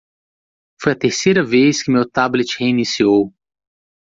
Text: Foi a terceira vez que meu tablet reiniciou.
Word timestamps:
Foi 0.81 0.93
a 0.93 0.97
terceira 0.97 1.43
vez 1.43 1.83
que 1.83 1.91
meu 1.91 2.09
tablet 2.09 2.57
reiniciou. 2.59 3.21